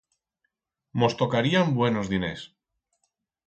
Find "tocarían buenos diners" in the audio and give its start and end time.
1.19-2.55